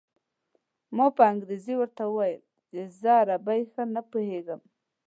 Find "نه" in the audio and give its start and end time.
3.95-4.01